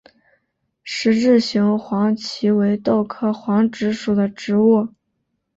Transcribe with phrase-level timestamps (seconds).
[0.81, 4.87] 十字形黄耆为豆科黄芪属的植物。